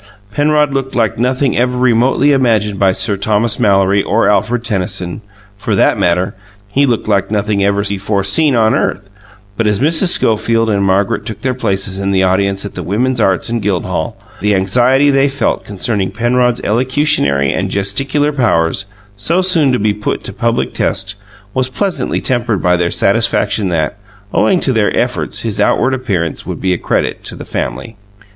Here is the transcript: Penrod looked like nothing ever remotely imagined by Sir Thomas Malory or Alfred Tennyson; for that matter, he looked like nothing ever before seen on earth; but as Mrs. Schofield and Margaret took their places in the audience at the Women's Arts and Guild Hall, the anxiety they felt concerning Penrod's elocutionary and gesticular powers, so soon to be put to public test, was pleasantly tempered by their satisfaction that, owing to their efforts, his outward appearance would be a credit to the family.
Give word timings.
Penrod 0.31 0.73
looked 0.73 0.95
like 0.95 1.19
nothing 1.19 1.55
ever 1.55 1.77
remotely 1.77 2.31
imagined 2.31 2.79
by 2.79 2.91
Sir 2.91 3.15
Thomas 3.17 3.59
Malory 3.59 4.01
or 4.01 4.27
Alfred 4.27 4.63
Tennyson; 4.63 5.21
for 5.57 5.75
that 5.75 5.95
matter, 5.95 6.33
he 6.71 6.87
looked 6.87 7.07
like 7.07 7.29
nothing 7.29 7.63
ever 7.63 7.83
before 7.83 8.23
seen 8.23 8.55
on 8.55 8.73
earth; 8.73 9.09
but 9.57 9.67
as 9.67 9.77
Mrs. 9.79 10.07
Schofield 10.07 10.71
and 10.71 10.83
Margaret 10.83 11.23
took 11.27 11.43
their 11.43 11.53
places 11.53 11.99
in 11.99 12.09
the 12.09 12.23
audience 12.23 12.65
at 12.65 12.73
the 12.73 12.81
Women's 12.81 13.21
Arts 13.21 13.49
and 13.49 13.61
Guild 13.61 13.85
Hall, 13.85 14.17
the 14.39 14.55
anxiety 14.55 15.11
they 15.11 15.27
felt 15.29 15.65
concerning 15.65 16.09
Penrod's 16.11 16.61
elocutionary 16.63 17.53
and 17.53 17.69
gesticular 17.69 18.31
powers, 18.35 18.85
so 19.15 19.43
soon 19.43 19.71
to 19.71 19.77
be 19.77 19.93
put 19.93 20.23
to 20.23 20.33
public 20.33 20.73
test, 20.73 21.13
was 21.53 21.69
pleasantly 21.69 22.19
tempered 22.19 22.63
by 22.63 22.75
their 22.75 22.89
satisfaction 22.89 23.69
that, 23.69 23.99
owing 24.33 24.59
to 24.61 24.73
their 24.73 24.97
efforts, 24.97 25.41
his 25.41 25.61
outward 25.61 25.93
appearance 25.93 26.43
would 26.43 26.59
be 26.59 26.73
a 26.73 26.77
credit 26.79 27.23
to 27.25 27.35
the 27.35 27.45
family. 27.45 27.95